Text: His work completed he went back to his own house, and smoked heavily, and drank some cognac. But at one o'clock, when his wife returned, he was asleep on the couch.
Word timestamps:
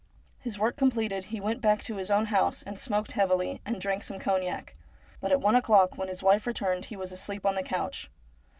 His 0.39 0.57
work 0.57 0.77
completed 0.77 1.25
he 1.25 1.39
went 1.39 1.61
back 1.61 1.83
to 1.83 1.97
his 1.97 2.09
own 2.09 2.25
house, 2.33 2.63
and 2.63 2.79
smoked 2.79 3.11
heavily, 3.11 3.61
and 3.67 3.79
drank 3.79 4.03
some 4.03 4.17
cognac. 4.17 4.75
But 5.19 5.31
at 5.31 5.41
one 5.41 5.53
o'clock, 5.55 5.95
when 5.95 6.07
his 6.07 6.23
wife 6.23 6.47
returned, 6.47 6.85
he 6.85 6.95
was 6.95 7.11
asleep 7.11 7.45
on 7.45 7.53
the 7.53 7.61
couch. 7.61 8.09